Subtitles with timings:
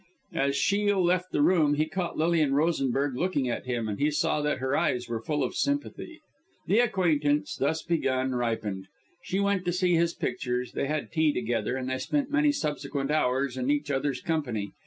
[0.33, 4.41] As Shiel left the room he caught Lilian Rosenberg looking at him; and he saw
[4.41, 6.19] that her eyes were full of sympathy.
[6.65, 8.87] The acquaintance, thus begun, ripened.
[9.21, 13.11] She went to see his pictures, they had tea together, and they spent many subsequent
[13.11, 14.71] hours in each other's company.